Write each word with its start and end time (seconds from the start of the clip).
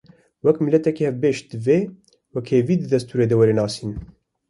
Wek 0.43 0.57
miletekî 0.65 1.03
hevbeş, 1.09 1.37
divê 1.49 1.79
wekhevî 2.33 2.75
di 2.79 2.87
destûrê 2.93 3.25
de 3.29 3.35
were 3.39 3.53
nasîn 3.59 3.91